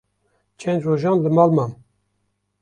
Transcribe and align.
çend 0.59 0.81
rojan 0.87 1.17
li 1.23 1.29
mal 1.35 1.51
mam. 1.57 1.71